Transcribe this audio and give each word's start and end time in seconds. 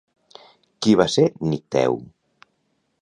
Qui 0.85 0.95
va 1.01 1.07
ser 1.17 1.25
Nicteu? 1.51 1.99